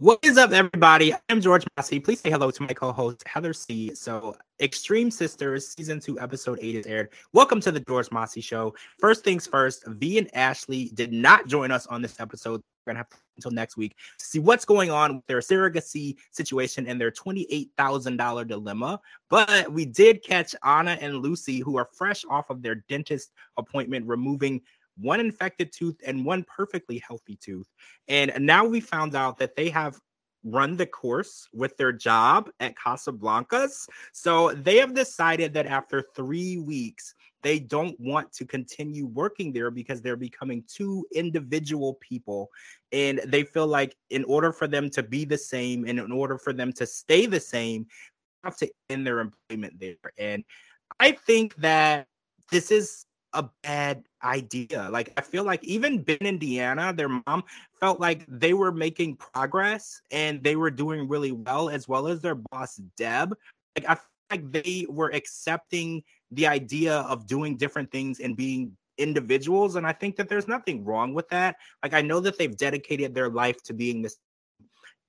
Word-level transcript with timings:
What 0.00 0.20
is 0.22 0.38
up, 0.38 0.52
everybody? 0.52 1.12
I'm 1.28 1.42
George 1.42 1.66
Mossey. 1.76 2.00
Please 2.00 2.20
say 2.20 2.30
hello 2.30 2.50
to 2.50 2.62
my 2.62 2.72
co-host 2.72 3.22
Heather 3.26 3.52
C. 3.52 3.94
So, 3.94 4.34
Extreme 4.58 5.10
Sisters 5.10 5.68
season 5.68 6.00
two, 6.00 6.18
episode 6.18 6.58
eight 6.62 6.74
is 6.74 6.86
aired. 6.86 7.10
Welcome 7.34 7.60
to 7.60 7.70
the 7.70 7.80
George 7.80 8.10
Mossey 8.10 8.40
Show. 8.40 8.74
First 8.98 9.24
things 9.24 9.46
first, 9.46 9.84
Vee 9.86 10.16
and 10.16 10.34
Ashley 10.34 10.90
did 10.94 11.12
not 11.12 11.48
join 11.48 11.70
us 11.70 11.86
on 11.86 12.00
this 12.00 12.18
episode. 12.18 12.62
We're 12.86 12.92
gonna 12.92 13.00
have 13.00 13.10
to 13.10 13.16
until 13.36 13.50
next 13.50 13.76
week 13.76 13.94
to 14.18 14.24
see 14.24 14.38
what's 14.38 14.64
going 14.64 14.90
on 14.90 15.16
with 15.16 15.26
their 15.26 15.40
surrogacy 15.40 16.16
situation 16.30 16.86
and 16.86 16.98
their 16.98 17.10
twenty-eight 17.10 17.68
thousand 17.76 18.16
dollar 18.16 18.46
dilemma. 18.46 19.00
But 19.28 19.70
we 19.70 19.84
did 19.84 20.24
catch 20.24 20.54
Anna 20.64 20.96
and 20.98 21.18
Lucy, 21.18 21.60
who 21.60 21.76
are 21.76 21.90
fresh 21.92 22.24
off 22.30 22.48
of 22.48 22.62
their 22.62 22.76
dentist 22.88 23.32
appointment, 23.58 24.06
removing 24.06 24.62
one 25.00 25.20
infected 25.20 25.72
tooth 25.72 25.96
and 26.06 26.24
one 26.24 26.44
perfectly 26.44 27.02
healthy 27.06 27.36
tooth. 27.36 27.68
And 28.08 28.32
now 28.40 28.64
we 28.64 28.80
found 28.80 29.14
out 29.14 29.38
that 29.38 29.56
they 29.56 29.70
have 29.70 29.98
run 30.44 30.76
the 30.76 30.86
course 30.86 31.48
with 31.52 31.76
their 31.76 31.92
job 31.92 32.50
at 32.60 32.74
Casablancas. 32.74 33.88
So 34.12 34.52
they 34.52 34.76
have 34.78 34.94
decided 34.94 35.52
that 35.54 35.66
after 35.66 36.04
three 36.14 36.58
weeks, 36.58 37.14
they 37.42 37.58
don't 37.58 37.98
want 37.98 38.32
to 38.34 38.44
continue 38.44 39.06
working 39.06 39.52
there 39.52 39.70
because 39.70 40.02
they're 40.02 40.16
becoming 40.16 40.64
two 40.68 41.06
individual 41.14 41.94
people. 42.00 42.50
And 42.92 43.20
they 43.26 43.44
feel 43.44 43.66
like 43.66 43.96
in 44.10 44.24
order 44.24 44.52
for 44.52 44.66
them 44.66 44.90
to 44.90 45.02
be 45.02 45.24
the 45.24 45.38
same 45.38 45.84
and 45.86 45.98
in 45.98 46.12
order 46.12 46.38
for 46.38 46.52
them 46.52 46.72
to 46.74 46.86
stay 46.86 47.26
the 47.26 47.40
same, 47.40 47.86
have 48.44 48.56
to 48.58 48.70
end 48.88 49.06
their 49.06 49.20
employment 49.20 49.78
there. 49.78 49.96
And 50.18 50.44
I 50.98 51.12
think 51.12 51.54
that 51.56 52.06
this 52.50 52.70
is 52.70 53.06
a 53.32 53.48
bad 53.62 54.04
idea. 54.22 54.88
Like 54.90 55.12
I 55.16 55.20
feel 55.20 55.44
like 55.44 55.62
even 55.64 56.02
Ben 56.02 56.18
and 56.22 56.40
Deanna, 56.40 56.96
their 56.96 57.08
mom 57.08 57.44
felt 57.78 58.00
like 58.00 58.24
they 58.28 58.54
were 58.54 58.72
making 58.72 59.16
progress 59.16 60.00
and 60.10 60.42
they 60.42 60.56
were 60.56 60.70
doing 60.70 61.08
really 61.08 61.32
well, 61.32 61.70
as 61.70 61.88
well 61.88 62.08
as 62.08 62.20
their 62.20 62.34
boss 62.34 62.76
Deb. 62.96 63.34
Like 63.76 63.88
I 63.88 63.94
feel 63.94 64.04
like 64.30 64.52
they 64.52 64.86
were 64.88 65.10
accepting 65.12 66.02
the 66.30 66.46
idea 66.46 66.98
of 67.00 67.26
doing 67.26 67.56
different 67.56 67.90
things 67.90 68.20
and 68.20 68.36
being 68.36 68.76
individuals. 68.98 69.76
And 69.76 69.86
I 69.86 69.92
think 69.92 70.16
that 70.16 70.28
there's 70.28 70.48
nothing 70.48 70.84
wrong 70.84 71.14
with 71.14 71.28
that. 71.30 71.56
Like 71.82 71.94
I 71.94 72.02
know 72.02 72.20
that 72.20 72.38
they've 72.38 72.56
dedicated 72.56 73.14
their 73.14 73.30
life 73.30 73.62
to 73.64 73.74
being 73.74 74.02
this 74.02 74.16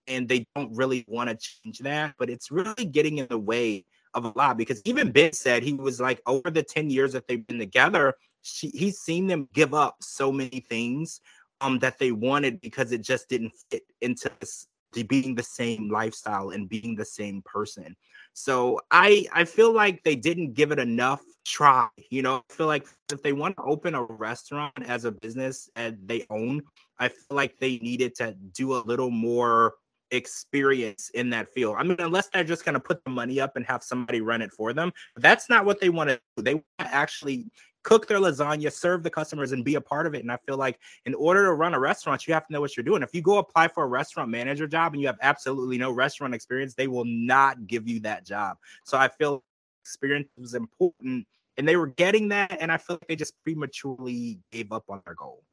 and 0.08 0.28
they 0.28 0.46
don't 0.56 0.76
really 0.76 1.06
want 1.08 1.30
to 1.30 1.38
change 1.38 1.80
that, 1.80 2.16
but 2.18 2.30
it's 2.30 2.50
really 2.50 2.86
getting 2.86 3.20
in 3.20 3.28
the 3.30 3.38
way 3.38 3.86
of 4.14 4.26
a 4.26 4.34
lot 4.36 4.58
because 4.58 4.82
even 4.86 5.12
Ben 5.12 5.34
said 5.34 5.64
he 5.64 5.74
was 5.74 6.00
like 6.00 6.22
over 6.26 6.50
the 6.50 6.64
10 6.64 6.90
years 6.90 7.14
that 7.14 7.28
they've 7.28 7.46
been 7.46 7.60
together, 7.60 8.16
she, 8.42 8.70
he's 8.70 9.00
seen 9.00 9.28
them 9.28 9.48
give 9.54 9.74
up 9.74 9.98
so 10.02 10.32
many 10.32 10.66
things 10.68 11.22
um 11.62 11.80
that 11.80 12.00
they 12.00 12.12
wanted 12.12 12.60
because 12.62 12.92
it 12.92 13.02
just 13.02 13.30
didn't 13.30 13.54
fit 13.70 13.84
into 14.02 14.32
this, 14.40 14.68
being 15.08 15.36
the 15.36 15.44
same 15.44 15.90
lifestyle 15.90 16.50
and 16.50 16.68
being 16.68 16.96
the 16.96 17.06
same 17.06 17.42
person. 17.46 17.96
So 18.34 18.80
I 18.90 19.26
I 19.34 19.46
feel 19.46 19.74
like 19.74 20.04
they 20.04 20.16
didn't 20.16 20.54
give 20.54 20.72
it 20.72 20.80
enough 20.80 21.22
try. 21.46 21.88
You 22.10 22.22
know, 22.22 22.44
I 22.50 22.54
feel 22.54 22.68
like 22.68 22.88
if 23.12 23.22
they 23.22 23.34
want 23.34 23.56
to 23.58 23.64
open 23.64 23.96
a 23.96 24.04
restaurant 24.04 24.74
as 24.86 25.06
a 25.06 25.12
business 25.12 25.70
and 25.76 25.98
they 26.06 26.26
own, 26.30 26.64
I 27.00 27.10
feel 27.10 27.36
like 27.36 27.58
they 27.58 27.78
needed 27.78 28.16
to 28.16 28.34
do 28.54 28.76
a 28.76 28.84
little 28.86 29.10
more 29.10 29.76
experience 30.12 31.10
in 31.14 31.30
that 31.32 31.52
field. 31.54 31.76
I 31.80 31.84
mean, 31.84 31.96
unless 32.00 32.28
they're 32.28 32.44
just 32.44 32.66
going 32.66 32.74
to 32.74 32.80
put 32.80 33.04
the 33.04 33.10
money 33.10 33.40
up 33.40 33.56
and 33.56 33.66
have 33.66 33.84
somebody 33.84 34.22
run 34.22 34.42
it 34.42 34.52
for 34.52 34.74
them, 34.74 34.92
that's 35.16 35.50
not 35.50 35.66
what 35.66 35.80
they 35.80 35.90
want 35.90 36.10
to 36.10 36.20
do. 36.38 36.44
They 36.44 36.54
want 36.56 36.66
to 36.80 36.94
actually 36.94 37.48
cook 37.84 38.08
their 38.08 38.20
lasagna, 38.20 38.72
serve 38.72 39.04
the 39.04 39.10
customers, 39.10 39.52
and 39.54 39.66
be 39.66 39.76
a 39.76 39.82
part 39.82 40.06
of 40.06 40.14
it. 40.14 40.22
And 40.22 40.32
I 40.32 40.38
feel 40.46 40.58
like 40.58 40.80
in 41.06 41.16
order 41.16 41.46
to 41.46 41.54
run 41.54 41.74
a 41.74 41.80
restaurant, 41.80 42.28
you 42.28 42.34
have 42.34 42.46
to 42.48 42.54
know 42.54 42.62
what 42.62 42.78
you're 42.78 42.84
doing. 42.84 43.02
If 43.02 43.14
you 43.14 43.22
go 43.22 43.38
apply 43.38 43.70
for 43.70 43.84
a 43.84 43.88
restaurant 43.88 44.30
manager 44.30 44.68
job 44.68 44.94
and 44.94 45.02
you 45.02 45.08
have 45.08 45.18
absolutely 45.22 45.78
no 45.78 45.92
restaurant 45.92 46.36
experience, 46.36 46.76
they 46.76 46.88
will 46.88 47.06
not 47.06 47.68
give 47.68 47.88
you 47.88 48.00
that 48.02 48.26
job. 48.26 48.58
So 48.86 48.98
I 48.98 49.08
feel 49.08 49.44
experience 49.84 50.28
was 50.38 50.54
important 50.54 51.26
and 51.58 51.68
they 51.68 51.76
were 51.76 51.88
getting 51.88 52.30
that. 52.30 52.58
And 52.60 52.72
I 52.72 52.78
feel 52.78 52.98
like 52.98 53.08
they 53.08 53.16
just 53.16 53.34
prematurely 53.44 54.40
gave 54.52 54.72
up 54.72 54.86
on 54.90 55.02
their 55.06 55.16
goal. 55.16 55.44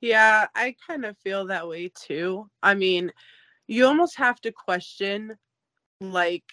Yeah, 0.00 0.46
I 0.54 0.76
kind 0.86 1.06
of 1.06 1.16
feel 1.18 1.46
that 1.46 1.66
way 1.66 1.90
too. 1.94 2.50
I 2.62 2.74
mean, 2.74 3.12
you 3.66 3.86
almost 3.86 4.16
have 4.16 4.40
to 4.42 4.52
question 4.52 5.36
like 6.00 6.44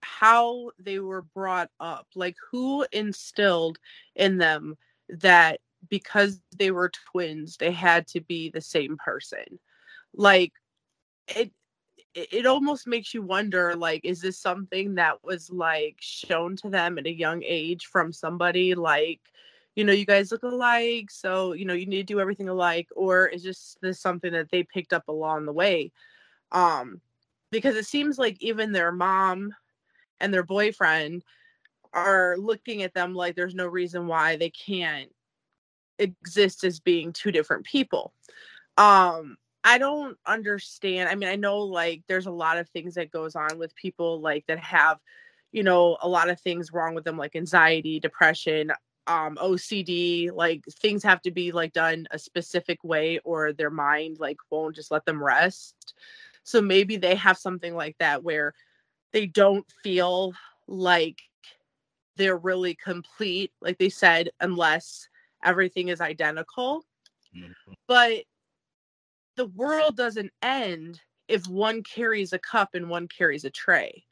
how 0.00 0.70
they 0.78 0.98
were 0.98 1.22
brought 1.22 1.70
up 1.80 2.06
like 2.14 2.36
who 2.50 2.86
instilled 2.92 3.78
in 4.14 4.38
them 4.38 4.76
that 5.08 5.60
because 5.88 6.40
they 6.56 6.70
were 6.70 6.90
twins 7.10 7.56
they 7.56 7.72
had 7.72 8.06
to 8.08 8.20
be 8.20 8.50
the 8.50 8.60
same 8.60 8.96
person? 8.96 9.58
Like 10.14 10.52
it 11.28 11.52
it 12.14 12.46
almost 12.46 12.86
makes 12.86 13.14
you 13.14 13.22
wonder 13.22 13.76
like 13.76 14.04
is 14.04 14.20
this 14.20 14.38
something 14.38 14.94
that 14.96 15.22
was 15.22 15.50
like 15.50 15.96
shown 16.00 16.56
to 16.56 16.70
them 16.70 16.98
at 16.98 17.06
a 17.06 17.12
young 17.12 17.42
age 17.44 17.86
from 17.86 18.12
somebody 18.12 18.74
like 18.74 19.20
you 19.76 19.84
know 19.84 19.92
you 19.92 20.06
guys 20.06 20.32
look 20.32 20.42
alike 20.42 21.10
so 21.10 21.52
you 21.52 21.64
know 21.64 21.74
you 21.74 21.86
need 21.86 22.06
to 22.08 22.14
do 22.14 22.20
everything 22.20 22.48
alike 22.48 22.88
or 22.96 23.26
is 23.26 23.42
just 23.42 23.78
this 23.82 24.00
something 24.00 24.32
that 24.32 24.50
they 24.50 24.62
picked 24.62 24.92
up 24.92 25.06
along 25.08 25.44
the 25.44 25.52
way 25.52 25.92
um 26.52 27.00
because 27.50 27.76
it 27.76 27.86
seems 27.86 28.18
like 28.18 28.36
even 28.40 28.72
their 28.72 28.92
mom 28.92 29.54
and 30.20 30.32
their 30.32 30.42
boyfriend 30.42 31.24
are 31.92 32.36
looking 32.38 32.82
at 32.82 32.94
them 32.94 33.14
like 33.14 33.34
there's 33.34 33.54
no 33.54 33.66
reason 33.66 34.06
why 34.06 34.36
they 34.36 34.50
can't 34.50 35.10
exist 35.98 36.64
as 36.64 36.80
being 36.80 37.12
two 37.12 37.32
different 37.32 37.64
people. 37.64 38.12
Um 38.76 39.36
i 39.64 39.76
don't 39.76 40.16
understand 40.24 41.08
i 41.08 41.14
mean 41.14 41.28
i 41.28 41.36
know 41.36 41.58
like 41.58 42.02
there's 42.08 42.26
a 42.26 42.30
lot 42.30 42.58
of 42.58 42.68
things 42.68 42.94
that 42.94 43.10
goes 43.10 43.34
on 43.34 43.58
with 43.58 43.74
people 43.74 44.20
like 44.20 44.44
that 44.46 44.58
have 44.58 44.98
you 45.52 45.62
know 45.62 45.96
a 46.00 46.08
lot 46.08 46.30
of 46.30 46.40
things 46.40 46.72
wrong 46.72 46.94
with 46.94 47.04
them 47.04 47.16
like 47.16 47.34
anxiety 47.34 47.98
depression 47.98 48.70
um 49.06 49.36
ocd 49.36 50.30
like 50.32 50.64
things 50.80 51.02
have 51.02 51.20
to 51.20 51.30
be 51.30 51.52
like 51.52 51.72
done 51.72 52.06
a 52.10 52.18
specific 52.18 52.78
way 52.84 53.18
or 53.24 53.52
their 53.52 53.70
mind 53.70 54.18
like 54.20 54.36
won't 54.50 54.76
just 54.76 54.90
let 54.90 55.04
them 55.04 55.22
rest 55.22 55.94
so 56.48 56.62
maybe 56.62 56.96
they 56.96 57.14
have 57.14 57.36
something 57.36 57.74
like 57.74 57.94
that 57.98 58.24
where 58.24 58.54
they 59.12 59.26
don't 59.26 59.66
feel 59.82 60.32
like 60.66 61.20
they're 62.16 62.38
really 62.38 62.74
complete, 62.74 63.52
like 63.60 63.76
they 63.76 63.90
said, 63.90 64.30
unless 64.40 65.10
everything 65.44 65.88
is 65.88 66.00
identical. 66.00 66.86
Mm-hmm. 67.36 67.72
But 67.86 68.24
the 69.36 69.44
world 69.48 69.98
doesn't 69.98 70.32
end 70.40 71.02
if 71.28 71.46
one 71.46 71.82
carries 71.82 72.32
a 72.32 72.38
cup 72.38 72.70
and 72.72 72.88
one 72.88 73.08
carries 73.08 73.44
a 73.44 73.50
tray. 73.50 74.04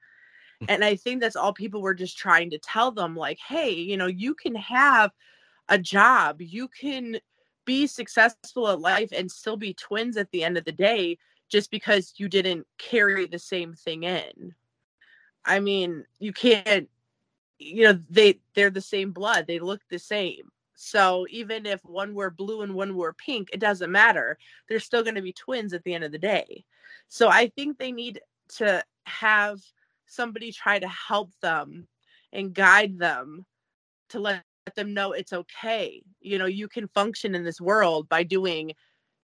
and 0.69 0.85
I 0.85 0.95
think 0.95 1.23
that's 1.23 1.37
all 1.37 1.55
people 1.55 1.81
were 1.81 1.95
just 1.95 2.19
trying 2.19 2.51
to 2.51 2.59
tell 2.59 2.93
them 2.93 3.17
like, 3.17 3.39
hey, 3.39 3.71
you 3.71 3.97
know, 3.97 4.09
you 4.09 4.35
can 4.35 4.55
have 4.57 5.11
a 5.71 5.79
job, 5.79 6.43
you 6.43 6.69
can 6.69 7.19
be 7.65 7.87
successful 7.87 8.69
at 8.69 8.81
life 8.81 9.09
and 9.11 9.31
still 9.31 9.57
be 9.57 9.73
twins 9.73 10.19
at 10.19 10.31
the 10.33 10.45
end 10.45 10.59
of 10.59 10.67
the 10.67 10.73
day 10.73 11.17
just 11.49 11.71
because 11.71 12.15
you 12.17 12.29
didn't 12.29 12.67
carry 12.79 13.27
the 13.27 13.39
same 13.39 13.75
thing 13.75 14.05
in. 14.05 14.55
I 15.45 15.61
mean, 15.61 16.05
you 16.19 16.33
can't 16.33 16.89
you 17.59 17.85
know, 17.85 17.99
they 18.11 18.41
they're 18.55 18.71
the 18.71 18.81
same 18.81 19.13
blood. 19.13 19.47
They 19.47 19.59
look 19.59 19.81
the 19.89 19.99
same. 19.99 20.51
So 20.75 21.27
even 21.31 21.65
if 21.65 21.83
one 21.85 22.15
were 22.15 22.31
blue 22.31 22.63
and 22.63 22.75
one 22.75 22.95
were 22.95 23.15
pink, 23.15 23.49
it 23.53 23.61
doesn't 23.61 23.91
matter. 23.91 24.39
They're 24.69 24.79
still 24.79 25.03
going 25.03 25.15
to 25.15 25.23
be 25.23 25.33
twins 25.33 25.73
at 25.73 25.83
the 25.85 25.95
end 25.95 26.05
of 26.05 26.13
the 26.13 26.19
day. 26.19 26.65
So 27.09 27.29
I 27.29 27.49
think 27.49 27.79
they 27.79 27.93
need 27.93 28.21
to 28.57 28.85
have 29.05 29.61
somebody 30.07 30.53
try 30.53 30.79
to 30.79 30.89
help 30.89 31.31
them 31.41 31.89
and 32.33 32.53
guide 32.53 32.99
them 32.99 33.47
to 34.11 34.21
let 34.21 34.43
them 34.75 34.93
know 34.93 35.13
it's 35.13 35.33
okay. 35.33 36.03
You 36.21 36.39
know, 36.39 36.47
you 36.47 36.69
can 36.69 36.89
function 36.89 37.35
in 37.35 37.43
this 37.43 37.61
world 37.61 38.09
by 38.09 38.23
doing 38.23 38.73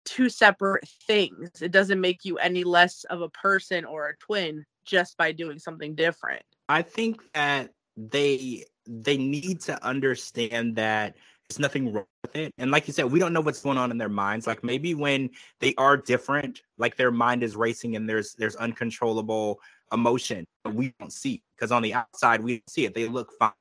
two 0.07 0.29
separate 0.29 0.87
things. 1.05 1.61
It 1.61 1.71
doesn't 1.71 1.99
make 1.99 2.23
you 2.23 2.37
any 2.37 2.63
less 2.63 3.03
of 3.09 3.21
a 3.21 3.29
person 3.29 3.85
or 3.85 4.07
a 4.07 4.17
twin 4.17 4.65
just 4.85 5.17
by 5.17 5.33
doing 5.33 5.59
something 5.59 5.95
different. 5.95 6.43
I 6.69 6.81
think 6.81 7.21
that 7.33 7.71
they 7.95 8.65
they 8.87 9.17
need 9.17 9.61
to 9.61 9.83
understand 9.85 10.77
that 10.77 11.15
there's 11.49 11.59
nothing 11.59 11.93
wrong 11.93 12.05
with 12.23 12.35
it. 12.35 12.53
And 12.57 12.71
like 12.71 12.87
you 12.87 12.93
said, 12.93 13.11
we 13.11 13.19
don't 13.19 13.33
know 13.33 13.41
what's 13.41 13.61
going 13.61 13.77
on 13.77 13.91
in 13.91 13.97
their 13.97 14.09
minds. 14.09 14.47
Like 14.47 14.63
maybe 14.63 14.95
when 14.95 15.29
they 15.59 15.73
are 15.77 15.97
different, 15.97 16.61
like 16.77 16.95
their 16.95 17.11
mind 17.11 17.43
is 17.43 17.55
racing 17.55 17.95
and 17.95 18.09
there's 18.09 18.33
there's 18.33 18.55
uncontrollable 18.55 19.59
emotion 19.93 20.45
that 20.63 20.73
we 20.73 20.93
don't 20.99 21.13
see 21.13 21.41
because 21.55 21.71
on 21.71 21.81
the 21.81 21.93
outside 21.93 22.41
we 22.41 22.61
see 22.67 22.85
it 22.85 22.93
they 22.93 23.07
look 23.07 23.31
fine 23.39 23.53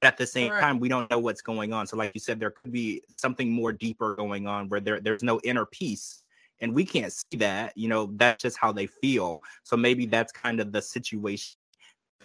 but 0.00 0.08
at 0.08 0.16
the 0.16 0.26
same 0.26 0.52
right. 0.52 0.60
time 0.60 0.78
we 0.78 0.88
don't 0.88 1.10
know 1.10 1.18
what's 1.18 1.42
going 1.42 1.72
on 1.72 1.86
so 1.86 1.96
like 1.96 2.12
you 2.14 2.20
said 2.20 2.38
there 2.38 2.50
could 2.50 2.72
be 2.72 3.02
something 3.16 3.50
more 3.50 3.72
deeper 3.72 4.14
going 4.14 4.46
on 4.46 4.68
where 4.68 4.80
there, 4.80 5.00
there's 5.00 5.22
no 5.22 5.40
inner 5.42 5.66
peace 5.66 6.22
and 6.60 6.72
we 6.72 6.84
can't 6.84 7.12
see 7.12 7.36
that 7.36 7.76
you 7.76 7.88
know 7.88 8.10
that's 8.14 8.42
just 8.42 8.56
how 8.56 8.70
they 8.70 8.86
feel 8.86 9.40
so 9.64 9.76
maybe 9.76 10.06
that's 10.06 10.32
kind 10.32 10.60
of 10.60 10.70
the 10.70 10.80
situation 10.80 11.56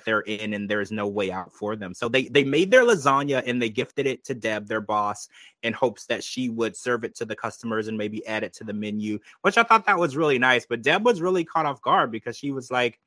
they're 0.05 0.21
in 0.21 0.53
and 0.53 0.69
there's 0.69 0.91
no 0.91 1.07
way 1.07 1.31
out 1.31 1.53
for 1.53 1.75
them. 1.75 1.93
So 1.93 2.09
they 2.09 2.27
they 2.27 2.43
made 2.43 2.71
their 2.71 2.83
lasagna 2.83 3.43
and 3.45 3.61
they 3.61 3.69
gifted 3.69 4.07
it 4.07 4.23
to 4.25 4.33
Deb, 4.33 4.67
their 4.67 4.81
boss, 4.81 5.27
in 5.63 5.73
hopes 5.73 6.05
that 6.05 6.23
she 6.23 6.49
would 6.49 6.75
serve 6.75 7.03
it 7.03 7.15
to 7.15 7.25
the 7.25 7.35
customers 7.35 7.87
and 7.87 7.97
maybe 7.97 8.25
add 8.25 8.43
it 8.43 8.53
to 8.53 8.63
the 8.63 8.73
menu, 8.73 9.19
which 9.41 9.57
I 9.57 9.63
thought 9.63 9.85
that 9.85 9.99
was 9.99 10.17
really 10.17 10.39
nice. 10.39 10.65
But 10.65 10.81
Deb 10.81 11.05
was 11.05 11.21
really 11.21 11.43
caught 11.43 11.65
off 11.65 11.81
guard 11.81 12.11
because 12.11 12.37
she 12.37 12.51
was 12.51 12.71
like, 12.71 12.99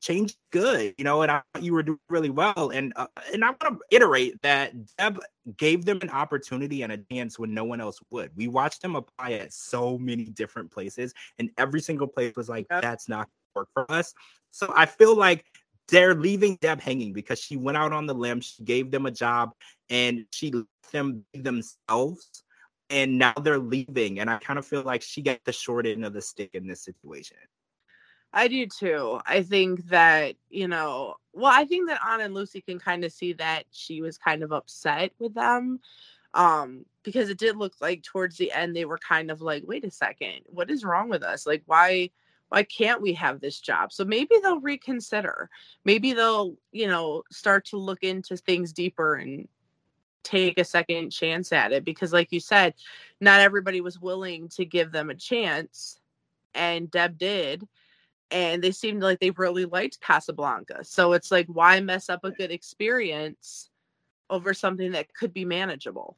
change 0.00 0.36
good, 0.52 0.94
you 0.98 1.04
know, 1.04 1.22
and 1.22 1.30
I 1.30 1.42
thought 1.52 1.62
you 1.62 1.72
were 1.72 1.82
doing 1.82 1.98
really 2.08 2.30
well. 2.30 2.70
And 2.70 2.92
uh, 2.96 3.06
and 3.32 3.44
I 3.44 3.48
want 3.48 3.60
to 3.60 3.78
iterate 3.90 4.40
that 4.42 4.72
Deb 4.96 5.20
gave 5.56 5.84
them 5.84 5.98
an 6.02 6.10
opportunity 6.10 6.82
and 6.82 6.92
a 6.92 6.98
chance 7.10 7.38
when 7.38 7.54
no 7.54 7.64
one 7.64 7.80
else 7.80 7.98
would. 8.10 8.30
We 8.36 8.48
watched 8.48 8.82
them 8.82 8.96
apply 8.96 9.32
at 9.32 9.52
so 9.52 9.98
many 9.98 10.24
different 10.24 10.70
places, 10.70 11.14
and 11.38 11.50
every 11.58 11.80
single 11.80 12.06
place 12.06 12.34
was 12.36 12.48
like, 12.48 12.66
that's 12.68 13.08
not 13.08 13.28
work 13.54 13.68
for 13.72 13.90
us. 13.90 14.14
So 14.50 14.72
I 14.74 14.86
feel 14.86 15.16
like 15.16 15.44
they're 15.88 16.14
leaving 16.14 16.58
Deb 16.60 16.80
hanging 16.80 17.12
because 17.12 17.40
she 17.40 17.56
went 17.56 17.78
out 17.78 17.92
on 17.92 18.06
the 18.06 18.14
limb, 18.14 18.40
she 18.40 18.62
gave 18.62 18.90
them 18.90 19.06
a 19.06 19.10
job, 19.10 19.52
and 19.90 20.26
she 20.30 20.50
let 20.50 20.66
them 20.92 21.24
be 21.32 21.40
themselves. 21.40 22.44
And 22.90 23.18
now 23.18 23.34
they're 23.34 23.58
leaving, 23.58 24.20
and 24.20 24.30
I 24.30 24.38
kind 24.38 24.58
of 24.58 24.66
feel 24.66 24.82
like 24.82 25.02
she 25.02 25.20
got 25.20 25.44
the 25.44 25.52
short 25.52 25.86
end 25.86 26.06
of 26.06 26.14
the 26.14 26.22
stick 26.22 26.50
in 26.54 26.66
this 26.66 26.82
situation. 26.82 27.36
I 28.32 28.48
do 28.48 28.66
too. 28.66 29.20
I 29.26 29.42
think 29.42 29.88
that, 29.88 30.36
you 30.50 30.68
know, 30.68 31.16
well, 31.32 31.52
I 31.54 31.64
think 31.64 31.88
that 31.88 32.00
Anna 32.06 32.24
and 32.24 32.34
Lucy 32.34 32.60
can 32.60 32.78
kind 32.78 33.04
of 33.04 33.12
see 33.12 33.32
that 33.34 33.64
she 33.70 34.02
was 34.02 34.18
kind 34.18 34.42
of 34.42 34.52
upset 34.52 35.12
with 35.18 35.34
them. 35.34 35.80
Um, 36.34 36.84
because 37.04 37.30
it 37.30 37.38
did 37.38 37.56
look 37.56 37.74
like 37.80 38.02
towards 38.02 38.36
the 38.36 38.52
end 38.52 38.76
they 38.76 38.84
were 38.84 38.98
kind 38.98 39.30
of 39.30 39.40
like, 39.40 39.64
wait 39.66 39.84
a 39.84 39.90
second, 39.90 40.40
what 40.46 40.70
is 40.70 40.84
wrong 40.84 41.08
with 41.08 41.22
us? 41.22 41.46
Like, 41.46 41.62
why 41.66 42.10
why 42.50 42.62
can't 42.62 43.02
we 43.02 43.12
have 43.14 43.40
this 43.40 43.60
job? 43.60 43.92
So 43.92 44.04
maybe 44.04 44.36
they'll 44.42 44.60
reconsider. 44.60 45.50
Maybe 45.84 46.14
they'll, 46.14 46.56
you 46.72 46.86
know, 46.86 47.22
start 47.30 47.66
to 47.66 47.76
look 47.76 48.02
into 48.02 48.36
things 48.36 48.72
deeper 48.72 49.16
and 49.16 49.48
take 50.22 50.58
a 50.58 50.64
second 50.64 51.10
chance 51.10 51.52
at 51.52 51.72
it 51.72 51.84
because 51.84 52.12
like 52.12 52.32
you 52.32 52.40
said, 52.40 52.74
not 53.20 53.40
everybody 53.40 53.80
was 53.80 54.00
willing 54.00 54.48
to 54.50 54.64
give 54.64 54.92
them 54.92 55.10
a 55.10 55.14
chance 55.14 56.00
and 56.54 56.90
Deb 56.90 57.18
did 57.18 57.66
and 58.30 58.62
they 58.62 58.72
seemed 58.72 59.02
like 59.02 59.20
they 59.20 59.30
really 59.30 59.64
liked 59.64 60.00
Casablanca. 60.00 60.84
So 60.84 61.12
it's 61.12 61.30
like, 61.30 61.46
why 61.46 61.80
mess 61.80 62.08
up 62.08 62.24
a 62.24 62.30
good 62.30 62.50
experience 62.50 63.70
over 64.30 64.52
something 64.52 64.92
that 64.92 65.14
could 65.14 65.32
be 65.32 65.44
manageable? 65.44 66.16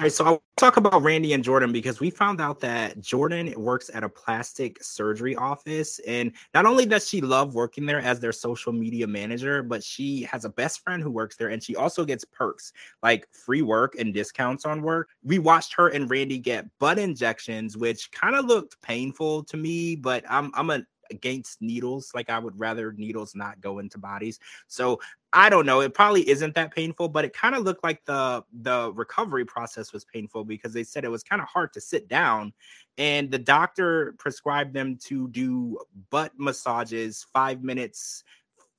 All 0.00 0.06
right, 0.06 0.12
so 0.12 0.24
I'll 0.24 0.42
talk 0.56 0.76
about 0.76 1.02
Randi 1.02 1.34
and 1.34 1.44
Jordan 1.44 1.70
because 1.70 2.00
we 2.00 2.10
found 2.10 2.40
out 2.40 2.58
that 2.58 3.00
Jordan 3.00 3.54
works 3.56 3.92
at 3.94 4.02
a 4.02 4.08
plastic 4.08 4.82
surgery 4.82 5.36
office. 5.36 6.00
And 6.00 6.32
not 6.52 6.66
only 6.66 6.84
does 6.84 7.08
she 7.08 7.20
love 7.20 7.54
working 7.54 7.86
there 7.86 8.00
as 8.00 8.18
their 8.18 8.32
social 8.32 8.72
media 8.72 9.06
manager, 9.06 9.62
but 9.62 9.84
she 9.84 10.22
has 10.22 10.44
a 10.44 10.48
best 10.48 10.80
friend 10.80 11.00
who 11.00 11.12
works 11.12 11.36
there 11.36 11.50
and 11.50 11.62
she 11.62 11.76
also 11.76 12.04
gets 12.04 12.24
perks 12.24 12.72
like 13.04 13.28
free 13.30 13.62
work 13.62 13.94
and 13.96 14.12
discounts 14.12 14.64
on 14.64 14.82
work. 14.82 15.10
We 15.22 15.38
watched 15.38 15.74
her 15.74 15.86
and 15.86 16.10
Randi 16.10 16.38
get 16.38 16.66
butt 16.80 16.98
injections, 16.98 17.76
which 17.76 18.10
kind 18.10 18.34
of 18.34 18.46
looked 18.46 18.82
painful 18.82 19.44
to 19.44 19.56
me, 19.56 19.94
but 19.94 20.24
I'm 20.28 20.50
I'm 20.54 20.70
a 20.70 20.84
against 21.10 21.60
needles. 21.60 22.12
Like 22.14 22.30
I 22.30 22.38
would 22.38 22.58
rather 22.58 22.92
needles 22.92 23.34
not 23.34 23.60
go 23.60 23.78
into 23.78 23.98
bodies. 23.98 24.40
So 24.66 25.00
I 25.32 25.50
don't 25.50 25.66
know. 25.66 25.80
It 25.80 25.94
probably 25.94 26.28
isn't 26.28 26.54
that 26.54 26.74
painful, 26.74 27.08
but 27.08 27.24
it 27.24 27.32
kind 27.32 27.54
of 27.54 27.64
looked 27.64 27.82
like 27.82 28.04
the 28.04 28.44
the 28.62 28.92
recovery 28.94 29.44
process 29.44 29.92
was 29.92 30.04
painful 30.04 30.44
because 30.44 30.72
they 30.72 30.84
said 30.84 31.04
it 31.04 31.10
was 31.10 31.24
kind 31.24 31.42
of 31.42 31.48
hard 31.48 31.72
to 31.72 31.80
sit 31.80 32.08
down, 32.08 32.52
and 32.98 33.30
the 33.30 33.38
doctor 33.38 34.14
prescribed 34.18 34.72
them 34.72 34.96
to 35.04 35.28
do 35.28 35.78
butt 36.10 36.32
massages 36.38 37.26
five 37.32 37.62
minutes 37.62 38.24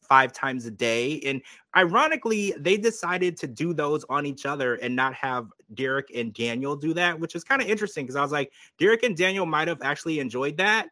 five 0.07 0.31
times 0.31 0.66
a 0.66 0.72
day. 0.72 1.19
And 1.25 1.42
ironically, 1.75 2.54
they 2.57 2.77
decided 2.77 3.38
to 3.38 3.48
do 3.48 3.74
those 3.74 4.06
on 4.10 4.25
each 4.25 4.45
other 4.45 4.75
and 4.75 4.95
not 4.95 5.13
have 5.16 5.48
Derek 5.74 6.12
and 6.16 6.33
Daniel 6.33 6.75
do 6.75 6.94
that, 6.94 7.19
which 7.19 7.36
is 7.36 7.44
kind 7.44 7.62
of 7.62 7.68
interesting 7.68 8.06
because 8.06 8.16
I 8.16 8.22
was 8.22 8.31
like, 8.31 8.51
Derek 8.77 9.04
and 9.04 9.18
Daniel 9.18 9.45
might 9.45 9.68
have 9.68 9.81
actually 9.81 10.19
enjoyed 10.19 10.57
that 10.57 10.89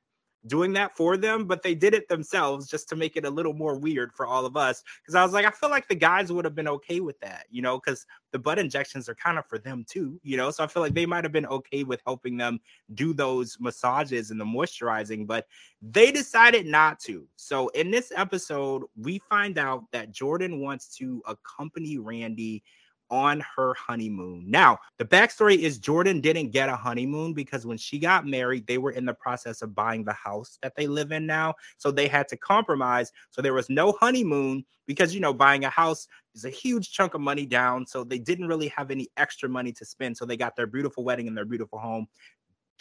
doing 0.47 0.73
that 0.73 0.95
for 0.95 1.17
them, 1.17 1.45
but 1.45 1.63
they 1.63 1.75
did 1.75 1.93
it 1.93 2.07
themselves 2.07 2.67
just 2.67 2.89
to 2.89 2.95
make 2.95 3.15
it 3.15 3.25
a 3.25 3.29
little 3.29 3.53
more 3.53 3.77
weird 3.77 4.11
for 4.13 4.25
all 4.25 4.45
of 4.45 4.57
us. 4.57 4.83
Because 5.01 5.15
I 5.15 5.23
was 5.23 5.33
like, 5.33 5.45
I 5.45 5.51
feel 5.51 5.69
like 5.69 5.87
the 5.87 5.95
guys 5.95 6.31
would 6.31 6.45
have 6.45 6.55
been 6.55 6.67
okay 6.67 6.99
with 6.99 7.19
that, 7.21 7.45
you 7.49 7.61
know, 7.61 7.79
because 7.79 8.05
the 8.31 8.39
butt 8.39 8.59
injections 8.59 9.07
are 9.07 9.15
kind 9.15 9.37
of 9.37 9.45
for 9.47 9.57
them 9.57 9.85
too, 9.87 10.19
you 10.23 10.37
know. 10.37 10.51
So 10.51 10.63
I 10.63 10.67
feel 10.67 10.81
like 10.81 10.93
they 10.93 11.05
might 11.05 11.23
have 11.23 11.31
been 11.31 11.45
okay 11.45 11.83
with 11.83 12.01
helping 12.05 12.37
them 12.37 12.59
do 12.93 13.13
those 13.13 13.57
massages 13.59 14.31
and 14.31 14.39
the 14.39 14.45
moisturizing, 14.45 15.25
but 15.25 15.47
they 15.81 16.11
decided 16.11 16.65
not 16.65 16.99
to. 17.01 17.27
So 17.35 17.69
in 17.69 17.91
this 17.91 18.11
episode, 18.15 18.83
we 18.95 19.19
find 19.29 19.57
out 19.57 19.83
that 19.91 20.11
Jordan 20.11 20.59
wants 20.59 20.87
to 20.97 21.21
accompany 21.25 21.97
Randi 21.97 22.63
on 23.09 23.43
her 23.55 23.73
honeymoon. 23.75 24.43
Now, 24.47 24.79
the 24.97 25.05
backstory 25.05 25.59
is 25.59 25.77
Jordan 25.77 26.21
didn't 26.21 26.51
get 26.51 26.69
a 26.69 26.75
honeymoon 26.75 27.33
because 27.33 27.65
when 27.65 27.77
she 27.77 27.99
got 27.99 28.25
married, 28.25 28.65
they 28.65 28.77
were 28.77 28.91
in 28.91 29.05
the 29.05 29.13
process 29.13 29.61
of 29.61 29.75
buying 29.75 30.03
the 30.03 30.13
house 30.13 30.57
that 30.61 30.75
they 30.75 30.87
live 30.87 31.11
in 31.11 31.25
now. 31.25 31.53
So 31.77 31.91
they 31.91 32.07
had 32.07 32.27
to 32.29 32.37
compromise. 32.37 33.11
So 33.31 33.41
there 33.41 33.53
was 33.53 33.69
no 33.69 33.91
honeymoon 33.93 34.65
because, 34.87 35.13
you 35.13 35.21
know, 35.21 35.33
buying 35.33 35.65
a 35.65 35.69
house 35.69 36.07
is 36.35 36.45
a 36.45 36.49
huge 36.49 36.91
chunk 36.91 37.13
of 37.13 37.21
money 37.21 37.45
down. 37.45 37.85
So 37.85 38.03
they 38.03 38.19
didn't 38.19 38.47
really 38.47 38.69
have 38.69 38.91
any 38.91 39.09
extra 39.17 39.47
money 39.47 39.71
to 39.73 39.85
spend. 39.85 40.17
So 40.17 40.25
they 40.25 40.37
got 40.37 40.55
their 40.55 40.67
beautiful 40.67 41.03
wedding 41.03 41.27
and 41.27 41.37
their 41.37 41.45
beautiful 41.45 41.79
home. 41.79 42.07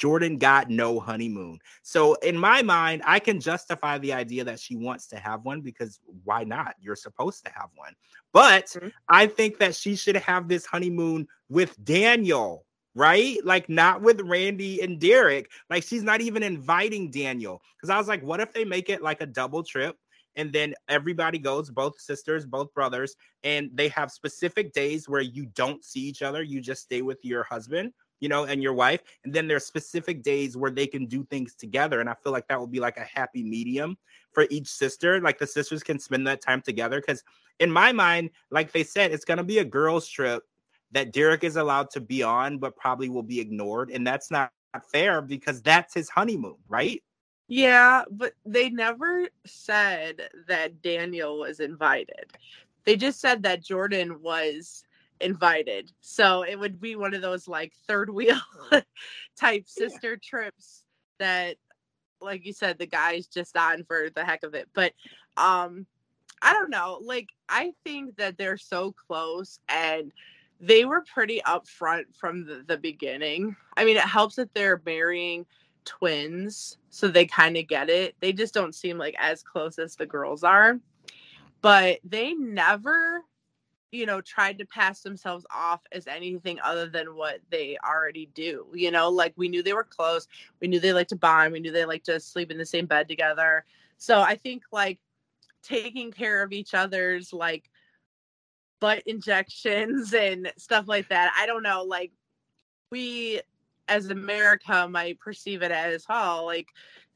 Jordan 0.03 0.37
got 0.37 0.69
no 0.69 0.99
honeymoon. 0.99 1.61
So 1.83 2.15
in 2.15 2.37
my 2.37 2.61
mind, 2.61 3.03
I 3.07 3.21
can 3.21 3.39
justify 3.39 3.99
the 3.99 4.13
idea 4.13 4.43
that 4.43 4.59
she 4.59 4.75
wants 4.75 5.07
to 5.07 5.17
have 5.17 5.45
one 5.45 5.61
because 5.61 6.01
why 6.25 6.43
not? 6.43 6.75
You're 6.81 6.97
supposed 6.97 7.45
to 7.45 7.53
have 7.53 7.69
one. 7.77 7.95
But 8.33 8.67
mm-hmm. 8.67 8.89
I 9.09 9.29
think 9.29 9.59
that 9.59 9.77
she 9.77 9.95
should 9.95 10.17
have 10.17 10.49
this 10.49 10.67
honeymoon 10.67 11.29
with 11.49 11.77
Daniel, 11.85 12.67
right? 12.97 13.37
Like 13.45 13.69
not 13.69 14.03
with 14.03 14.21
Randi 14.23 14.83
and 14.83 14.99
Derek. 14.99 15.49
Like 15.71 15.85
she's 15.85 16.03
not 16.03 16.21
even 16.21 16.43
inviting 16.43 17.13
Daniel. 17.13 17.63
Because 17.77 17.91
I 17.91 17.97
was 17.97 18.09
like, 18.09 18.25
what 18.25 18.41
if 18.41 18.53
they 18.53 18.65
make 18.65 18.91
it 18.91 19.03
like 19.03 19.21
a 19.21 19.27
double 19.27 19.63
trip? 19.63 19.97
And 20.35 20.53
then 20.53 20.75
everybody 20.89 21.39
goes, 21.39 21.71
both 21.71 22.01
sisters, 22.01 22.45
both 22.45 22.75
brothers, 22.75 23.15
and 23.45 23.71
they 23.73 23.87
have 23.91 24.11
specific 24.11 24.73
days 24.73 25.09
where 25.09 25.21
you 25.21 25.47
don't 25.55 25.85
see 25.85 26.01
each 26.01 26.23
other. 26.23 26.43
You 26.43 26.61
just 26.61 26.83
stay 26.83 27.03
with 27.03 27.25
your 27.25 27.45
husband 27.45 27.93
you 28.23 28.29
know, 28.29 28.45
and 28.45 28.63
your 28.63 28.73
wife. 28.73 29.03
And 29.25 29.35
then 29.35 29.49
there's 29.49 29.67
specific 29.67 30.23
days 30.23 30.57
where 30.57 30.71
they 30.71 30.87
can 30.87 31.07
do 31.07 31.25
things 31.25 31.57
together. 31.57 32.01
And 32.01 32.09
I 32.09 32.15
feel 32.15 32.33
like 32.33 32.47
that 32.47 32.61
would 32.61 32.71
be 32.71 32.79
like 32.79 32.97
a 32.97 33.05
happy 33.05 33.43
medium 33.43 33.99
for 34.31 34.47
each 34.49 34.69
sister. 34.69 35.21
Like 35.21 35.39
the 35.39 35.47
sisters 35.47 35.83
can 35.83 35.99
spend 35.99 36.25
that 36.29 36.41
time 36.41 36.63
together. 36.63 37.01
Because 37.01 37.25
in 37.59 37.71
my 37.71 37.91
mind, 37.91 38.31
like 38.53 38.71
they 38.71 38.85
said, 38.85 39.11
it's 39.11 39.25
to 39.25 39.43
be 39.43 39.59
a 39.59 39.65
girls' 39.65 40.09
trip 40.09 40.45
that 40.93 41.13
Derek 41.13 41.43
is 41.43 41.57
allowed 41.57 41.91
to 41.91 42.01
be 42.01 42.23
on, 42.23 42.59
but 42.59 42.77
probably 42.77 43.09
will 43.09 43.25
be 43.25 43.41
ignored. 43.41 43.91
And 43.91 44.07
that's 44.07 44.31
not 44.31 44.53
fair 44.93 45.21
because 45.21 45.61
that's 45.61 45.93
his 45.93 46.09
honeymoon, 46.09 46.59
right? 46.69 47.03
Yeah, 47.49 48.05
but 48.09 48.35
they 48.47 48.71
never 48.71 49.29
said 49.47 50.29
that 50.47 50.81
Daniel 50.81 51.41
was 51.41 51.59
invited. 51.59 52.33
They 52.85 52.95
just 52.95 53.21
said 53.21 53.43
that 53.43 53.65
Jordan 53.65 54.23
was 54.23 54.85
invited. 55.23 55.91
So 56.01 56.43
it 56.43 56.59
would 56.59 56.81
be 56.81 56.97
one 56.97 57.15
of 57.15 57.23
those 57.23 57.49
like 57.49 57.73
third 57.87 58.11
wheel 58.11 58.41
type 59.37 59.69
sister 59.69 60.13
yeah. 60.13 60.17
trips 60.23 60.83
that 61.19 61.57
like 62.21 62.47
you 62.47 62.53
said 62.53 62.79
the 62.79 62.87
guy's 62.87 63.27
just 63.27 63.57
on 63.57 63.85
for 63.85 64.09
the 64.15 64.25
heck 64.25 64.43
of 64.43 64.55
it. 64.55 64.69
But 64.75 64.93
um 65.37 65.87
I 66.43 66.53
don't 66.53 66.71
know. 66.71 66.99
Like 67.03 67.29
I 67.49 67.73
think 67.85 68.17
that 68.17 68.37
they're 68.37 68.59
so 68.59 68.93
close 68.93 69.61
and 69.69 70.13
they 70.61 70.85
were 70.85 71.05
pretty 71.13 71.41
upfront 71.45 72.05
from 72.15 72.47
the, 72.47 72.65
the 72.67 72.77
beginning. 72.77 73.57
I 73.77 73.85
mean, 73.85 73.97
it 73.97 74.03
helps 74.03 74.37
that 74.37 74.55
they're 74.55 74.81
marrying 74.87 75.45
twins, 75.85 76.79
so 76.89 77.09
they 77.09 77.27
kind 77.27 77.57
of 77.57 77.67
get 77.67 77.91
it. 77.91 78.15
They 78.21 78.33
just 78.33 78.55
don't 78.55 78.75
seem 78.75 78.97
like 78.97 79.17
as 79.19 79.43
close 79.43 79.79
as 79.81 79.97
the 79.97 80.07
girls 80.07 80.45
are. 80.45 80.79
But 81.63 81.99
they 82.05 82.35
never 82.35 83.23
you 83.93 84.07
know, 84.07 84.23
tried 84.23 84.59
to 84.59 84.65
pass 84.65 85.03
themselves 85.03 85.45
off 85.55 85.83
as 85.93 86.07
anything 86.07 86.59
other 86.65 86.89
than 86.89 87.15
what 87.15 87.41
they 87.51 87.77
already 87.87 88.27
do. 88.35 88.67
You 88.73 88.91
know, 88.91 89.11
like 89.11 89.35
we 89.37 89.49
knew 89.49 89.63
they 89.63 89.75
were 89.75 89.85
close. 89.85 90.27
We 90.61 90.69
knew 90.69 90.81
they 90.81 90.95
liked 90.95 91.11
to 91.11 91.17
bond. 91.17 91.53
We 91.53 91.61
knew 91.61 91.71
they 91.71 91.85
liked 91.85 92.07
to 92.07 92.19
sleep 92.19 92.51
in 92.51 92.59
the 92.59 92.67
same 92.67 92.87
bed 92.87 93.07
together. 93.07 93.65
So 93.99 94.21
I 94.21 94.37
think 94.37 94.63
like 94.73 94.99
taking 95.63 96.11
care 96.11 96.43
of 96.43 96.53
each 96.53 96.75
other's 96.75 97.33
like 97.33 97.71
butt 98.81 99.03
injections 99.07 100.15
and 100.15 100.51
stuff 100.57 100.89
like 100.89 101.11
that. 101.11 101.33
I 101.39 101.47
don't 101.47 101.63
know. 101.63 101.85
Like 101.85 102.13
we 102.91 103.43
as 103.89 104.09
America 104.09 104.89
might 104.89 105.21
perceive 105.21 105.61
it 105.63 105.71
as, 105.71 106.07
oh, 106.09 106.45
like 106.47 106.69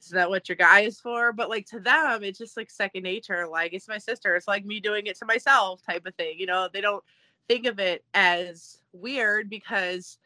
is 0.06 0.12
that 0.12 0.30
what 0.30 0.48
your 0.48 0.56
guy 0.56 0.80
is 0.80 1.00
for? 1.00 1.32
But 1.32 1.48
like 1.48 1.66
to 1.66 1.80
them, 1.80 2.22
it's 2.22 2.38
just 2.38 2.56
like 2.56 2.70
second 2.70 3.02
nature. 3.02 3.46
Like 3.46 3.72
it's 3.72 3.88
my 3.88 3.98
sister. 3.98 4.34
It's 4.36 4.48
like 4.48 4.64
me 4.64 4.80
doing 4.80 5.06
it 5.06 5.18
to 5.18 5.26
myself 5.26 5.82
type 5.84 6.06
of 6.06 6.14
thing. 6.14 6.38
You 6.38 6.46
know, 6.46 6.68
they 6.72 6.80
don't 6.80 7.04
think 7.48 7.66
of 7.66 7.78
it 7.78 8.04
as 8.14 8.78
weird 8.92 9.50
because 9.50 10.18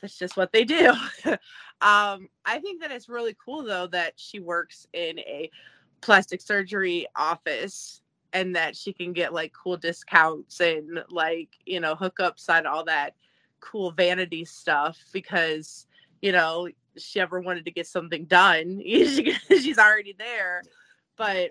that's 0.00 0.18
just 0.18 0.36
what 0.36 0.52
they 0.52 0.64
do. 0.64 0.90
um, 1.80 2.28
I 2.44 2.58
think 2.60 2.82
that 2.82 2.90
it's 2.90 3.08
really 3.08 3.36
cool 3.42 3.62
though 3.62 3.86
that 3.88 4.14
she 4.16 4.40
works 4.40 4.86
in 4.92 5.18
a 5.20 5.50
plastic 6.00 6.40
surgery 6.40 7.06
office 7.16 8.02
and 8.32 8.56
that 8.56 8.76
she 8.76 8.92
can 8.92 9.12
get 9.12 9.32
like 9.32 9.52
cool 9.52 9.76
discounts 9.76 10.60
and 10.60 11.02
like 11.10 11.50
you 11.66 11.80
know 11.80 11.94
hookups 11.94 12.48
on 12.48 12.66
all 12.66 12.84
that 12.84 13.14
cool 13.60 13.92
vanity 13.92 14.44
stuff 14.44 14.98
because 15.12 15.86
you 16.20 16.32
know 16.32 16.68
she 16.96 17.20
ever 17.20 17.40
wanted 17.40 17.64
to 17.64 17.70
get 17.70 17.86
something 17.86 18.24
done 18.24 18.80
she's 18.84 19.78
already 19.78 20.14
there. 20.18 20.62
But 21.16 21.50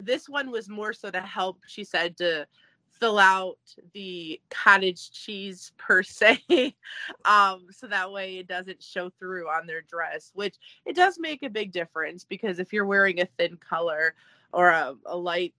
this 0.00 0.28
one 0.28 0.50
was 0.50 0.68
more 0.68 0.92
so 0.92 1.10
to 1.10 1.20
help 1.20 1.58
she 1.66 1.84
said 1.84 2.16
to 2.18 2.46
fill 2.90 3.18
out 3.18 3.58
the 3.92 4.40
cottage 4.50 5.10
cheese 5.10 5.72
per 5.76 6.02
se 6.02 6.38
um 7.24 7.66
so 7.70 7.86
that 7.86 8.10
way 8.10 8.38
it 8.38 8.46
doesn't 8.46 8.82
show 8.82 9.10
through 9.18 9.48
on 9.48 9.66
their 9.66 9.82
dress 9.82 10.30
which 10.34 10.56
it 10.84 10.94
does 10.94 11.18
make 11.18 11.42
a 11.42 11.50
big 11.50 11.72
difference 11.72 12.24
because 12.24 12.58
if 12.58 12.72
you're 12.72 12.86
wearing 12.86 13.20
a 13.20 13.26
thin 13.36 13.56
color 13.56 14.14
or 14.52 14.68
a, 14.68 14.94
a 15.06 15.16
light 15.16 15.54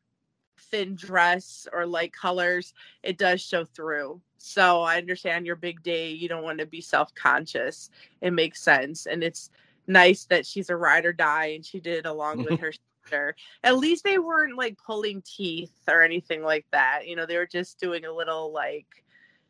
thin 0.57 0.95
dress 0.95 1.67
or 1.73 1.85
light 1.85 2.13
colors 2.13 2.73
it 3.03 3.17
does 3.17 3.41
show 3.41 3.65
through 3.65 4.19
so 4.45 4.81
i 4.81 4.97
understand 4.97 5.45
your 5.45 5.55
big 5.55 5.81
day 5.83 6.09
you 6.09 6.27
don't 6.27 6.43
want 6.43 6.59
to 6.59 6.65
be 6.65 6.81
self-conscious 6.81 7.89
it 8.21 8.31
makes 8.31 8.61
sense 8.61 9.05
and 9.05 9.23
it's 9.23 9.49
nice 9.87 10.25
that 10.25 10.45
she's 10.45 10.69
a 10.69 10.75
ride 10.75 11.05
or 11.05 11.13
die 11.13 11.47
and 11.47 11.65
she 11.65 11.79
did 11.79 11.99
it 11.99 12.05
along 12.05 12.43
with 12.43 12.59
her 12.59 12.71
sister. 13.05 13.35
at 13.63 13.77
least 13.77 14.03
they 14.03 14.17
weren't 14.17 14.57
like 14.57 14.77
pulling 14.83 15.21
teeth 15.21 15.73
or 15.87 16.01
anything 16.01 16.43
like 16.43 16.65
that. 16.71 17.07
You 17.07 17.15
know, 17.15 17.25
they 17.25 17.37
were 17.37 17.45
just 17.45 17.79
doing 17.79 18.05
a 18.05 18.11
little 18.11 18.51
like 18.51 19.03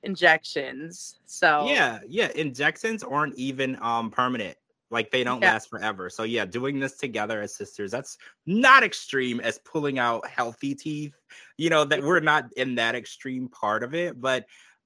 injections. 0.04 1.20
So 1.26 1.68
yeah, 1.68 2.00
yeah, 2.08 2.30
injections 2.36 3.04
aren't 3.04 3.36
even 3.36 3.78
um 3.82 4.12
permanent. 4.12 4.58
Like 4.92 5.12
they 5.12 5.24
don't 5.24 5.42
yeah. 5.42 5.54
last 5.54 5.70
forever. 5.70 6.10
So 6.10 6.24
yeah, 6.24 6.46
doing 6.46 6.80
this 6.80 6.98
together 6.98 7.42
as 7.42 7.56
sisters, 7.56 7.92
that's 7.92 8.18
not 8.46 8.84
extreme 8.84 9.40
as 9.40 9.58
pulling 9.60 10.00
out 10.00 10.28
healthy 10.28 10.76
teeth. 10.76 11.16
You 11.58 11.70
know, 11.70 11.86
that 11.86 12.04
we're 12.04 12.20
not 12.20 12.54
in 12.56 12.76
that 12.76 12.96
extreme 12.96 13.50
part 13.50 13.84
of 13.84 13.96
it, 13.96 14.22
but 14.22 14.46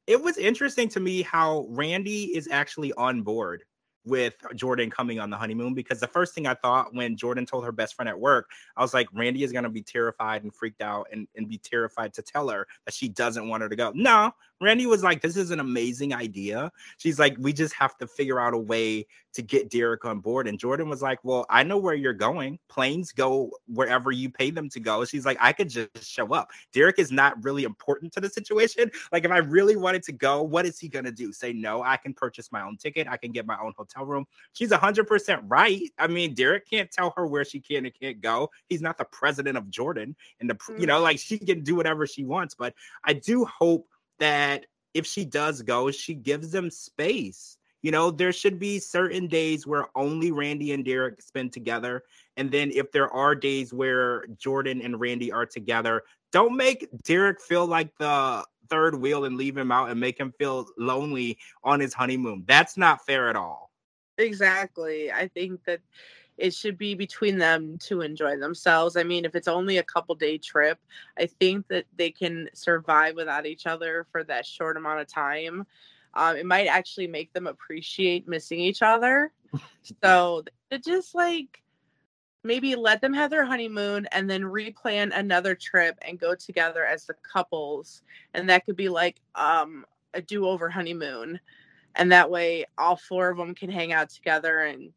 it 0.09 0.19
was 0.19 0.37
interesting 0.37 0.89
to 0.89 0.99
me 0.99 1.21
how 1.21 1.67
Randi 1.69 2.35
is 2.35 2.47
actually 2.51 2.91
on 2.93 3.21
board 3.21 3.63
with 4.05 4.35
Jordan 4.55 4.89
coming 4.89 5.19
on 5.19 5.29
the 5.29 5.37
honeymoon 5.37 5.73
because 5.73 5.99
the 5.99 6.07
first 6.07 6.33
thing 6.33 6.47
I 6.47 6.53
thought 6.53 6.93
when 6.93 7.15
Jordan 7.15 7.45
told 7.45 7.65
her 7.65 7.71
best 7.71 7.95
friend 7.95 8.09
at 8.09 8.19
work, 8.19 8.49
I 8.75 8.81
was 8.81 8.93
like, 8.93 9.07
Randi 9.13 9.43
is 9.43 9.51
to 9.51 9.69
be 9.69 9.81
terrified 9.81 10.43
and 10.43 10.53
freaked 10.53 10.81
out 10.81 11.07
and, 11.11 11.27
and 11.35 11.47
be 11.47 11.57
terrified 11.57 12.13
to 12.13 12.21
tell 12.21 12.49
her 12.49 12.67
that 12.85 12.93
she 12.93 13.09
doesn't 13.09 13.47
want 13.47 13.63
her 13.63 13.69
to 13.69 13.75
go. 13.75 13.91
No, 13.93 14.33
Randi 14.61 14.85
was 14.85 15.03
like, 15.03 15.21
This 15.21 15.37
is 15.37 15.51
an 15.51 15.59
amazing 15.59 16.13
idea. 16.13 16.71
She's 16.97 17.19
like, 17.19 17.35
We 17.39 17.53
just 17.53 17.73
have 17.73 17.97
to 17.97 18.07
figure 18.07 18.39
out 18.39 18.53
a 18.53 18.57
way 18.57 19.05
to 19.33 19.41
get 19.41 19.69
Derek 19.69 20.05
on 20.05 20.19
board. 20.19 20.47
And 20.47 20.57
Jordan 20.59 20.89
was 20.89 21.01
like, 21.01 21.19
Well, 21.23 21.45
I 21.49 21.63
know 21.63 21.77
where 21.77 21.93
you're 21.93 22.13
going. 22.13 22.59
Planes 22.67 23.11
go 23.11 23.51
wherever 23.67 24.11
you 24.11 24.29
pay 24.29 24.51
them 24.51 24.69
to 24.69 24.79
go. 24.79 25.05
She's 25.05 25.25
like, 25.25 25.37
I 25.39 25.53
could 25.53 25.69
just 25.69 26.03
show 26.03 26.33
up. 26.33 26.49
Derek 26.73 26.99
is 26.99 27.11
not 27.11 27.41
really 27.43 27.63
important 27.63 28.11
to 28.13 28.21
the 28.21 28.29
situation. 28.29 28.91
Like, 29.11 29.25
if 29.25 29.31
I 29.31 29.37
really 29.37 29.75
wanted 29.75 30.03
to 30.03 30.11
go, 30.11 30.41
what 30.41 30.65
is 30.65 30.79
he 30.79 30.89
to 31.05 31.11
do? 31.11 31.31
Say, 31.31 31.53
No, 31.53 31.83
I 31.83 31.97
can 31.97 32.13
purchase 32.13 32.51
my 32.51 32.61
own 32.61 32.77
ticket. 32.77 33.07
I 33.07 33.17
can 33.17 33.31
get 33.31 33.45
my 33.45 33.57
own 33.61 33.73
hotel 33.77 33.88
room. 33.97 34.25
She's 34.53 34.71
100% 34.71 35.41
right. 35.47 35.81
I 35.97 36.07
mean, 36.07 36.33
Derek 36.33 36.69
can't 36.69 36.91
tell 36.91 37.13
her 37.15 37.25
where 37.27 37.45
she 37.45 37.59
can 37.59 37.85
and 37.85 37.93
can't 37.99 38.21
go. 38.21 38.49
He's 38.67 38.81
not 38.81 38.97
the 38.97 39.05
president 39.05 39.57
of 39.57 39.69
Jordan. 39.69 40.15
And 40.39 40.49
the, 40.49 40.57
you 40.77 40.85
know, 40.85 40.99
mm. 40.99 41.03
like 41.03 41.19
she 41.19 41.37
can 41.37 41.63
do 41.63 41.75
whatever 41.75 42.05
she 42.07 42.23
wants. 42.23 42.55
But 42.55 42.73
I 43.03 43.13
do 43.13 43.45
hope 43.45 43.87
that 44.19 44.65
if 44.93 45.05
she 45.05 45.25
does 45.25 45.61
go, 45.61 45.91
she 45.91 46.13
gives 46.13 46.51
them 46.51 46.69
space. 46.69 47.57
You 47.81 47.91
know, 47.91 48.11
there 48.11 48.33
should 48.33 48.59
be 48.59 48.79
certain 48.79 49.27
days 49.27 49.65
where 49.65 49.85
only 49.95 50.31
Randi 50.31 50.73
and 50.73 50.83
Derek 50.83 51.21
spend 51.21 51.53
together. 51.53 52.03
And 52.35 52.51
then 52.51 52.71
if 52.73 52.91
there 52.91 53.09
are 53.13 53.35
days 53.35 53.73
where 53.73 54.25
Jordan 54.37 54.81
and 54.81 54.99
Randi 54.99 55.31
are 55.31 55.45
together, 55.45 56.03
don't 56.31 56.57
make 56.57 56.87
Derek 57.05 57.41
feel 57.41 57.65
like 57.65 57.95
the 57.97 58.43
third 58.69 58.95
wheel 58.95 59.25
and 59.25 59.37
leave 59.37 59.57
him 59.57 59.71
out 59.71 59.89
and 59.89 59.99
make 59.99 60.19
him 60.19 60.33
feel 60.37 60.67
lonely 60.77 61.37
on 61.63 61.79
his 61.79 61.93
honeymoon. 61.93 62.43
That's 62.47 62.77
not 62.77 63.05
fair 63.05 63.29
at 63.29 63.35
all. 63.35 63.68
Exactly. 64.19 65.11
I 65.11 65.27
think 65.29 65.63
that 65.65 65.79
it 66.37 66.53
should 66.53 66.77
be 66.77 66.95
between 66.95 67.37
them 67.37 67.77
to 67.79 68.01
enjoy 68.01 68.37
themselves. 68.37 68.95
I 68.95 69.03
mean, 69.03 69.25
if 69.25 69.35
it's 69.35 69.47
only 69.47 69.77
a 69.77 69.83
couple 69.83 70.15
day 70.15 70.37
trip, 70.37 70.79
I 71.17 71.25
think 71.25 71.67
that 71.67 71.85
they 71.97 72.11
can 72.11 72.49
survive 72.53 73.15
without 73.15 73.45
each 73.45 73.65
other 73.65 74.05
for 74.11 74.23
that 74.25 74.45
short 74.45 74.77
amount 74.77 75.01
of 75.01 75.07
time. 75.07 75.65
Um, 76.13 76.37
it 76.37 76.45
might 76.45 76.67
actually 76.67 77.07
make 77.07 77.33
them 77.33 77.47
appreciate 77.47 78.27
missing 78.27 78.59
each 78.59 78.81
other. 78.81 79.31
so 80.03 80.43
just 80.83 81.13
like 81.15 81.61
maybe 82.43 82.75
let 82.75 83.01
them 83.01 83.13
have 83.13 83.29
their 83.29 83.45
honeymoon 83.45 84.07
and 84.11 84.29
then 84.29 84.41
replan 84.41 85.11
another 85.13 85.55
trip 85.55 85.97
and 86.07 86.19
go 86.19 86.33
together 86.35 86.85
as 86.85 87.05
the 87.05 87.15
couples. 87.15 88.01
And 88.33 88.49
that 88.49 88.65
could 88.65 88.77
be 88.77 88.89
like 88.89 89.19
um, 89.35 89.85
a 90.13 90.21
do 90.21 90.47
over 90.47 90.69
honeymoon. 90.69 91.39
And 91.95 92.11
that 92.11 92.29
way, 92.29 92.65
all 92.77 92.95
four 92.95 93.29
of 93.29 93.37
them 93.37 93.55
can 93.55 93.69
hang 93.69 93.91
out 93.91 94.09
together 94.09 94.59
and 94.59 94.93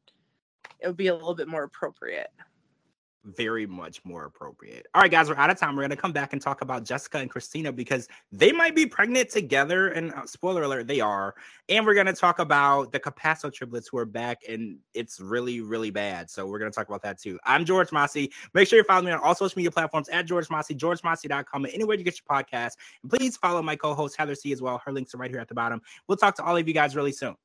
it 0.81 0.87
would 0.87 0.97
be 0.97 1.09
a 1.09 1.15
little 1.15 1.35
bit 1.35 1.49
more 1.49 1.65
appropriate 1.65 2.31
very 3.25 3.67
much 3.67 4.05
more 4.05 4.25
appropriate. 4.25 4.87
All 4.95 5.03
right, 5.03 5.11
guys, 5.11 5.29
we're 5.29 5.37
out 5.37 5.51
of 5.51 5.59
time. 5.59 5.77
We're 5.77 5.83
going 5.83 5.91
to 5.91 5.97
come 5.97 6.13
back 6.13 6.33
and 6.33 6.43
talk 6.43 6.61
about 6.61 6.85
Jessica 6.85 7.19
and 7.19 7.31
Christina 7.31 7.73
because 7.73 8.09
they 8.31 8.53
might 8.53 8.75
be 8.75 8.87
pregnant 8.87 9.31
together. 9.31 9.89
And 9.89 10.13
uh, 10.13 10.27
spoiler 10.27 10.63
alert, 10.63 10.87
they 10.87 11.01
are. 11.01 11.35
And 11.69 11.87
we're 11.87 11.95
going 11.95 12.07
to 12.07 12.13
talk 12.13 12.39
about 12.39 12.93
the 12.93 13.01
Capasso 13.01 13.53
triplets 13.53 13.89
who 13.89 13.99
are 13.99 14.05
back, 14.05 14.43
and 14.49 14.79
it's 14.95 15.21
really, 15.21 15.61
really 15.61 15.91
bad. 15.91 16.31
So 16.31 16.47
we're 16.47 16.59
going 16.59 16.71
to 16.71 16.75
talk 16.75 16.89
about 16.89 17.03
that 17.03 17.21
too. 17.21 17.39
I'm 17.45 17.65
George 17.65 17.93
Mossey. 17.93 18.33
Make 18.55 18.69
sure 18.69 18.79
you 18.79 18.85
follow 18.85 19.03
me 19.03 19.13
on 19.13 19.21
all 19.21 19.35
social 19.35 19.59
media 19.59 19.71
platforms 19.71 20.09
at 20.09 20.27
George 20.27 20.51
Mossey, 20.51 20.75
georgemossey.com, 20.75 21.65
and 21.65 21.75
anywhere 21.75 21.97
you 21.97 22.05
get 22.05 22.19
your 22.19 22.43
podcast. 22.43 22.73
And 23.03 23.11
please 23.11 23.37
follow 23.37 23.63
my 23.63 23.77
co 23.77 23.95
host, 23.95 24.17
Heather 24.17 24.35
C, 24.35 24.53
as 24.53 24.61
well. 24.61 24.81
Her 24.85 24.93
links 24.93 25.15
are 25.15 25.19
right 25.19 25.31
here 25.31 25.41
at 25.41 25.49
the 25.49 25.55
bottom. 25.55 25.81
We'll 26.09 26.19
talk 26.19 26.37
to 26.37 26.45
all 26.45 26.57
of 26.57 26.67
you 26.67 26.75
guys 26.75 26.97
really 26.97 27.13
soon. 27.13 27.37